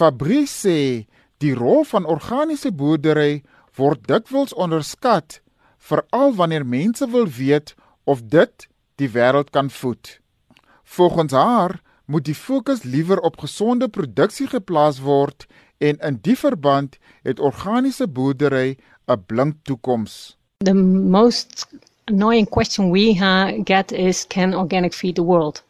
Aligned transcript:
Fabrice 0.00 0.54
sê 0.64 0.80
die 1.44 1.52
rol 1.52 1.82
van 1.84 2.06
organiese 2.08 2.70
boerdery 2.72 3.42
word 3.76 4.06
dikwels 4.08 4.54
onderskat, 4.56 5.42
veral 5.76 6.32
wanneer 6.38 6.64
mense 6.64 7.04
wil 7.12 7.28
weet 7.28 7.74
of 8.08 8.22
dit 8.32 8.64
die 8.96 9.10
wêreld 9.12 9.52
kan 9.52 9.68
voed. 9.68 10.16
Volgens 10.96 11.36
haar 11.36 11.82
moet 12.08 12.24
die 12.24 12.34
fokus 12.34 12.80
liewer 12.82 13.20
op 13.28 13.36
gesonde 13.44 13.90
produksie 13.92 14.48
geplaas 14.48 15.02
word 15.04 15.44
en 15.78 16.00
in 16.08 16.16
die 16.24 16.38
verband 16.46 16.96
het 17.28 17.40
organiese 17.50 18.08
boerdery 18.08 18.78
'n 19.04 19.20
blink 19.26 19.60
toekoms. 19.68 20.36
The 20.64 20.74
most 21.18 21.68
annoying 22.08 22.48
question 22.48 22.90
we 22.90 23.04
get 23.64 23.92
is 23.92 24.24
can 24.26 24.54
organic 24.54 24.94
feed 24.94 25.14
the 25.14 25.24
world? 25.24 25.62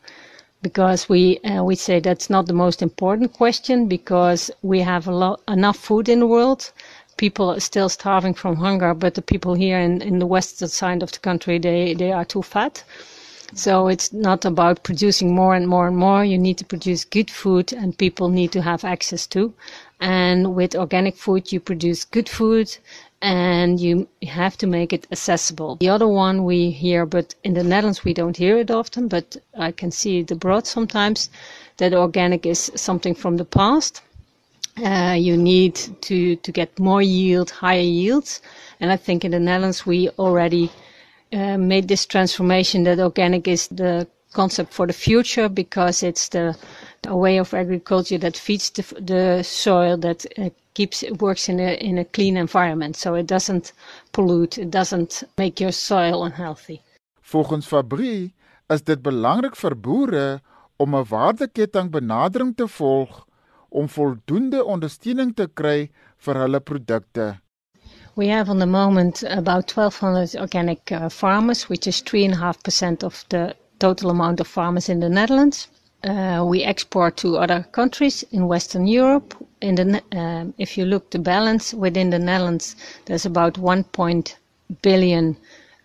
Because 0.63 1.09
we 1.09 1.39
uh, 1.39 1.63
we 1.65 1.75
say 1.75 2.01
that's 2.01 2.29
not 2.29 2.47
the 2.47 2.53
most 2.53 2.83
important 2.83 3.33
question 3.33 3.89
because 3.89 4.51
we 4.63 4.81
have 4.81 5.07
a 5.07 5.13
lot 5.13 5.41
enough 5.49 5.77
food 5.79 6.09
in 6.09 6.21
the 6.21 6.27
world. 6.27 6.73
People 7.17 7.51
are 7.51 7.61
still 7.61 7.89
starving 7.89 8.35
from 8.35 8.57
hunger, 8.57 8.95
but 8.95 9.15
the 9.15 9.23
people 9.23 9.55
here 9.55 9.79
in, 9.79 10.03
in 10.03 10.19
the 10.19 10.27
western 10.27 10.69
side 10.69 11.03
of 11.03 11.13
the 11.13 11.19
country 11.19 11.59
they, 11.59 11.95
they 11.95 12.13
are 12.13 12.25
too 12.25 12.43
fat. 12.43 12.85
So 13.55 13.89
it's 13.89 14.13
not 14.13 14.45
about 14.45 14.85
producing 14.85 15.35
more 15.35 15.55
and 15.57 15.67
more 15.67 15.89
and 15.89 15.97
more. 15.97 16.25
You 16.25 16.39
need 16.39 16.59
to 16.59 16.65
produce 16.65 17.05
good 17.05 17.31
food 17.31 17.73
and 17.73 17.99
people 17.99 18.29
need 18.29 18.53
to 18.53 18.63
have 18.63 18.85
access 18.85 19.27
to. 19.29 19.53
And 19.99 20.55
with 20.55 20.77
organic 20.77 21.17
food, 21.17 21.51
you 21.53 21.59
produce 21.59 22.05
good 22.05 22.29
food 22.29 22.77
and 23.23 23.79
you 23.79 24.09
have 24.23 24.57
to 24.59 24.67
make 24.67 24.93
it 24.93 25.07
accessible. 25.13 25.77
The 25.77 25.89
other 25.91 26.09
one 26.09 26.45
we 26.45 26.71
hear, 26.71 27.05
but 27.05 27.35
in 27.45 27.55
the 27.55 27.63
Netherlands 27.65 28.05
we 28.05 28.15
don't 28.15 28.37
hear 28.37 28.57
it 28.59 28.71
often, 28.71 29.09
but 29.09 29.37
I 29.59 29.73
can 29.73 29.91
see 29.91 30.21
it 30.21 30.31
abroad 30.31 30.67
sometimes, 30.67 31.31
that 31.77 31.93
organic 31.93 32.47
is 32.47 32.73
something 32.75 33.15
from 33.15 33.37
the 33.37 33.45
past. 33.45 34.03
Uh, 34.83 35.17
you 35.19 35.37
need 35.37 35.75
to, 36.01 36.37
to 36.37 36.53
get 36.53 36.79
more 36.79 37.03
yield, 37.03 37.51
higher 37.51 37.81
yields. 37.81 38.41
And 38.81 38.91
I 38.91 38.97
think 38.97 39.25
in 39.25 39.33
the 39.33 39.41
Netherlands 39.41 39.85
we 39.85 40.09
already 40.11 40.71
uh, 41.33 41.59
made 41.59 41.89
this 41.89 42.07
transformation 42.07 42.85
that 42.85 42.99
organic 42.99 43.47
is 43.47 43.69
the 43.69 44.07
concept 44.33 44.73
for 44.73 44.87
the 44.87 44.93
future 44.93 45.49
because 45.49 46.03
it's 46.03 46.29
the, 46.29 46.57
a 47.07 47.17
way 47.17 47.39
of 47.39 47.55
agriculture 47.55 48.19
that 48.19 48.37
feeds 48.37 48.71
the, 48.71 48.83
the 49.01 49.43
soil, 49.43 49.97
that 49.99 50.27
uh, 50.39 50.51
keeps 50.75 51.05
works 51.19 51.49
in 51.49 51.61
a 51.61 51.75
in 51.75 51.99
a 51.99 52.05
clean 52.05 52.37
environment, 52.37 52.97
so 52.97 53.15
it 53.15 53.27
doesn't 53.27 53.73
pollute, 54.13 54.59
it 54.59 54.71
doesn't 54.71 55.25
make 55.39 55.61
your 55.61 55.73
soil 55.73 56.25
unhealthy. 56.25 56.81
Volgens 57.21 57.67
Fabrie 57.67 58.33
is 58.69 58.83
dit 58.83 59.03
belangrik 59.03 59.57
vir 59.57 59.75
boere 59.75 60.41
om 60.77 60.95
'n 60.95 61.05
waardeketting 61.05 61.91
benadering 61.91 62.57
te 62.57 62.69
volg 62.69 63.27
om 63.69 63.89
voldoende 63.89 64.65
ondersteuning 64.65 65.35
te 65.35 65.47
kry 65.55 65.91
vir 66.25 66.35
hulle 66.35 66.61
produkte. 66.61 67.41
We 68.17 68.29
have 68.29 68.51
on 68.51 68.59
the 68.59 68.67
moment 68.67 69.23
about 69.23 69.71
1200 69.71 70.35
organic 70.41 70.91
uh, 70.91 71.09
farmers, 71.09 71.69
which 71.69 71.87
is 71.87 72.03
3.5% 72.03 73.05
of 73.05 73.25
the 73.29 73.55
total 73.79 74.11
amount 74.11 74.41
of 74.41 74.49
farmers 74.49 74.89
in 74.89 75.01
the 75.01 75.09
Netherlands. 75.09 75.69
Uh, 76.03 76.43
we 76.47 76.63
export 76.63 77.17
to 77.19 77.37
other 77.37 77.67
countries 77.73 78.25
in 78.33 78.49
Western 78.49 78.87
Europe. 78.87 79.35
In 79.61 79.75
the, 79.75 80.03
uh, 80.17 80.47
if 80.57 80.79
you 80.79 80.87
look 80.87 81.11
the 81.11 81.19
balance 81.19 81.75
within 81.75 82.09
the 82.11 82.19
Netherlands, 82.19 82.75
there's 83.05 83.27
about 83.27 83.59
1. 83.59 83.85
billion 84.83 85.37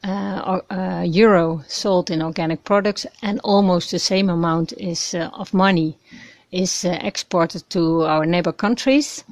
uh, 0.06 0.60
uh, 0.70 1.04
euro 1.06 1.64
sold 1.68 2.10
in 2.12 2.22
organic 2.22 2.64
products, 2.64 3.06
and 3.22 3.40
almost 3.44 3.92
the 3.92 4.00
same 4.00 4.30
amount 4.30 4.72
is 4.74 5.14
uh, 5.14 5.30
of 5.34 5.54
money 5.54 5.98
is 6.52 6.86
uh, 6.86 6.98
exported 7.02 7.70
to 7.72 8.04
our 8.04 8.26
neighbor 8.26 8.54
countries. 8.54 9.24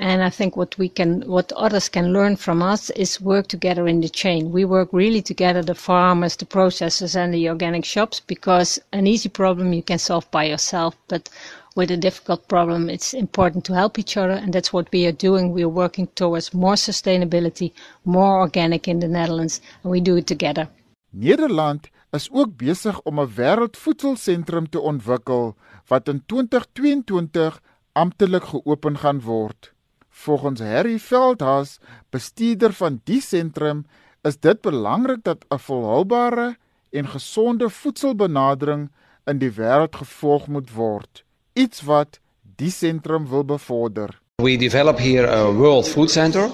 And 0.00 0.22
I 0.22 0.30
think 0.30 0.56
what 0.56 0.78
we 0.78 0.88
can, 0.88 1.20
what 1.28 1.52
others 1.52 1.90
can 1.90 2.10
learn 2.10 2.36
from 2.36 2.62
us 2.62 2.88
is 2.90 3.20
work 3.20 3.48
together 3.48 3.86
in 3.86 4.00
the 4.00 4.08
chain. 4.08 4.50
We 4.50 4.64
work 4.64 4.88
really 4.92 5.20
together, 5.20 5.62
the 5.62 5.74
farmers, 5.74 6.36
the 6.36 6.46
processors 6.46 7.14
and 7.14 7.34
the 7.34 7.50
organic 7.50 7.84
shops, 7.84 8.20
because 8.26 8.80
an 8.92 9.06
easy 9.06 9.28
problem 9.28 9.74
you 9.74 9.82
can 9.82 9.98
solve 9.98 10.30
by 10.30 10.44
yourself. 10.44 10.96
But 11.08 11.28
with 11.76 11.90
a 11.90 11.98
difficult 11.98 12.48
problem, 12.48 12.88
it's 12.88 13.12
important 13.12 13.66
to 13.66 13.74
help 13.74 13.98
each 13.98 14.16
other. 14.16 14.32
And 14.42 14.54
that's 14.54 14.72
what 14.72 14.90
we 14.90 15.06
are 15.06 15.12
doing. 15.12 15.52
We 15.52 15.64
are 15.64 15.74
working 15.82 16.06
towards 16.14 16.54
more 16.54 16.76
sustainability, 16.76 17.72
more 18.04 18.40
organic 18.40 18.88
in 18.88 19.00
the 19.00 19.08
Netherlands, 19.08 19.60
and 19.82 19.92
we 19.92 20.00
do 20.00 20.16
it 20.16 20.26
together. 20.26 20.68
Nederland 21.10 21.90
is 22.10 22.30
ook 22.32 22.56
besig 22.56 23.00
om 23.02 23.20
'n 23.20 23.34
wêreldvoedselsentrum 23.34 24.68
te 24.68 24.80
ontwikkel 24.80 25.56
wat 25.86 26.08
in 26.08 26.22
2022 26.26 27.60
amptelik 27.92 28.44
geopen 28.44 28.98
gaan 28.98 29.20
word. 29.20 29.72
Volgens 30.10 30.60
Harry 30.60 30.98
Veldhaas, 30.98 31.78
bestuurder 32.10 32.72
van 32.72 33.00
die 33.04 33.20
sentrum, 33.20 33.84
is 34.22 34.36
dit 34.38 34.60
belangrik 34.60 35.22
dat 35.24 35.44
'n 35.48 35.58
volhoubare 35.58 36.56
en 36.90 37.08
gesonde 37.08 37.70
voedselbenadering 37.70 38.90
in 39.24 39.38
die 39.38 39.50
wêreld 39.50 39.96
gevolg 39.96 40.46
moet 40.46 40.72
word, 40.74 41.24
iets 41.52 41.82
wat 41.82 42.18
die 42.56 42.70
sentrum 42.70 43.28
wil 43.28 43.44
bevorder. 43.44 44.20
We 44.42 44.56
develop 44.56 44.98
here 44.98 45.28
a 45.28 45.52
World 45.52 45.88
Food 45.88 46.10
Center 46.10 46.50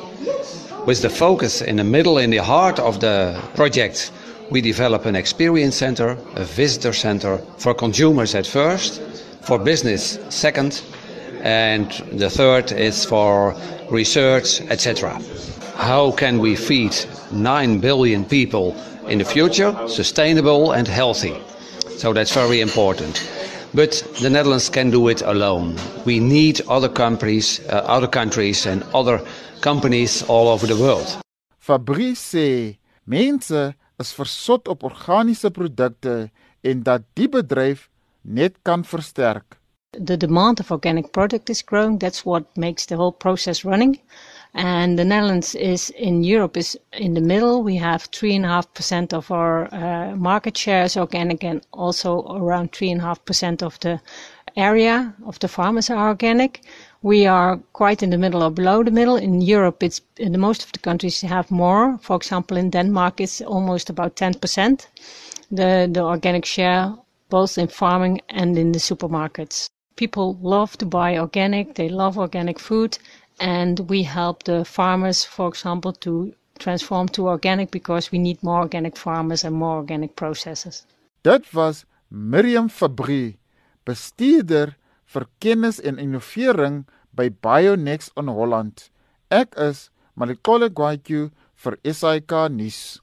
with 0.87 1.01
the 1.01 1.11
focus 1.11 1.63
in 1.63 1.77
the 1.77 1.85
middle 1.85 2.23
in 2.23 2.31
the 2.31 2.43
heart 2.43 2.79
of 2.79 2.99
the 2.99 3.41
project. 3.55 4.13
We 4.51 4.61
develop 4.61 5.07
an 5.07 5.15
experience 5.15 5.77
center, 5.77 6.17
a 6.35 6.45
visitor 6.45 6.95
center 6.95 7.41
for 7.57 7.75
consumers 7.75 8.35
at 8.35 8.47
first, 8.47 9.01
for 9.41 9.59
business 9.59 10.19
second, 10.29 10.83
and 11.43 11.91
the 12.13 12.31
third 12.31 12.73
is 12.73 13.05
for 13.05 13.55
research, 13.91 14.61
etc. 14.71 15.21
How 15.77 16.11
can 16.13 16.39
we 16.39 16.57
feed 16.57 16.95
9 17.33 17.81
billion 17.81 18.25
people 18.25 18.75
in 19.09 19.19
the 19.19 19.25
future, 19.25 19.75
sustainable 19.89 20.73
and 20.73 20.89
healthy? 20.89 21.35
So 21.99 22.13
that's 22.13 22.33
very 22.33 22.61
important. 22.61 23.21
But 23.75 24.03
the 24.23 24.31
Netherlands 24.31 24.71
can 24.71 24.91
do 24.91 25.09
it 25.09 25.23
alone. 25.23 25.77
We 26.05 26.21
need 26.21 26.63
other 26.69 26.89
countries, 26.89 27.61
uh, 27.69 27.85
other 27.87 28.09
countries 28.09 28.67
and 28.67 28.83
other 28.95 29.21
companies 29.61 30.23
all 30.29 30.49
over 30.49 30.67
the 30.67 30.77
world. 30.77 31.19
Fabrice 31.59 32.79
mense 33.05 33.75
is 33.99 34.13
versot 34.13 34.69
op 34.69 34.83
organiese 34.83 35.51
produkte 35.51 36.31
en 36.61 36.83
dat 36.83 37.03
die 37.15 37.29
bedryf 37.29 37.89
net 38.23 38.57
kan 38.63 38.85
versterk. 38.85 39.59
The 39.99 40.17
demand 40.17 40.61
of 40.61 40.71
organic 40.71 41.13
product 41.13 41.51
is 41.51 41.63
growing. 41.63 41.99
That's 41.99 42.25
what 42.25 42.57
makes 42.57 42.87
the 42.87 42.97
whole 42.97 43.13
process 43.13 43.65
running. 43.65 43.99
And 44.55 44.99
the 44.99 45.05
Netherlands 45.05 45.55
is 45.55 45.91
in 45.91 46.25
Europe 46.25 46.57
is 46.57 46.79
in 46.93 47.15
the 47.15 47.21
middle. 47.21 47.63
We 47.63 47.77
have 47.77 48.05
three 48.05 48.35
and 48.35 48.45
a 48.45 48.49
half 48.49 48.73
percent 48.73 49.13
of 49.13 49.31
our 49.31 49.73
uh, 49.75 50.17
market 50.17 50.57
share 50.57 50.85
is 50.85 50.97
organic, 50.97 51.45
and 51.45 51.61
also 51.73 52.23
around 52.37 52.73
three 52.73 52.91
and 52.91 53.01
a 53.01 53.05
half 53.05 53.25
percent 53.25 53.63
of 53.63 53.79
the 53.81 54.01
area 54.57 55.15
of 55.27 55.39
the 55.39 55.49
farmers 55.49 55.91
are 55.91 56.09
organic. 56.09 56.63
We 57.03 57.27
are 57.27 57.59
quite 57.75 58.03
in 58.03 58.11
the 58.11 58.19
middle 58.19 58.43
or 58.43 58.51
below 58.51 58.83
the 58.83 58.91
middle. 58.91 59.17
In 59.17 59.43
Europe, 59.43 59.83
it's 59.83 60.01
in 60.17 60.33
the 60.33 60.39
most 60.39 60.65
of 60.65 60.73
the 60.73 60.79
countries 60.79 61.21
have 61.21 61.51
more. 61.51 61.99
For 62.01 62.17
example, 62.17 62.57
in 62.57 62.71
Denmark, 62.71 63.21
it's 63.21 63.43
almost 63.43 63.91
about 63.91 64.17
ten 64.17 64.35
percent. 64.35 64.89
The 65.51 65.89
the 65.93 66.03
organic 66.03 66.47
share 66.47 66.95
both 67.29 67.59
in 67.59 67.69
farming 67.69 68.21
and 68.29 68.57
in 68.57 68.73
the 68.73 68.79
supermarkets 68.79 69.69
people 69.97 70.39
love 70.41 70.77
to 70.79 70.87
buy 70.87 71.19
organic, 71.19 71.75
they 71.75 71.89
love 71.89 72.19
organic 72.19 72.59
food, 72.59 72.99
and 73.41 73.81
we 73.91 74.03
help 74.03 74.45
the 74.45 74.65
farmers, 74.65 75.25
for 75.25 75.49
example, 75.49 75.93
to 75.93 76.33
transform 76.59 77.09
to 77.09 77.29
organic 77.29 77.71
because 77.71 78.13
we 78.13 78.19
need 78.19 78.43
more 78.43 78.61
organic 78.61 78.97
farmers 78.97 79.45
and 79.45 79.55
more 79.57 79.77
organic 79.77 80.17
processes. 80.17 80.87
Dit 81.23 81.53
was 81.53 81.85
Miriam 82.09 82.69
Fabrie, 82.69 83.37
bestuurder 83.85 84.77
vir 85.07 85.27
kennis 85.41 85.81
en 85.81 85.99
innovering 85.99 86.87
by 87.13 87.29
Bionex 87.29 88.11
in 88.17 88.29
Holland. 88.29 88.91
Ek 89.31 89.55
is 89.57 89.91
Malikole 90.17 90.71
Gwatyu 90.71 91.31
vir 91.57 91.77
SAK 91.85 92.49
nuus. 92.53 93.01